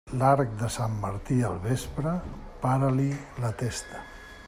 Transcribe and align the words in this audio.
L'arc 0.19 0.55
de 0.61 0.69
Sant 0.75 0.95
Martí 1.03 1.37
al 1.51 1.59
vespre, 1.67 2.17
para-li 2.67 3.09
la 3.45 3.57
testa. 3.65 4.07